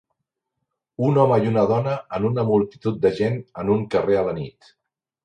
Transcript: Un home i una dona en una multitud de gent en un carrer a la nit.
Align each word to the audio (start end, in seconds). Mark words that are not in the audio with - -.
Un 1.07 1.19
home 1.23 1.35
i 1.43 1.49
una 1.51 1.65
dona 1.71 1.93
en 2.19 2.25
una 2.29 2.45
multitud 2.47 2.97
de 3.05 3.13
gent 3.21 3.37
en 3.65 3.71
un 3.75 3.85
carrer 3.97 4.19
a 4.23 4.25
la 4.31 4.35
nit. 4.39 4.73